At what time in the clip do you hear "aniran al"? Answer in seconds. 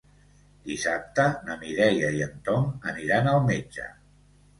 2.93-3.43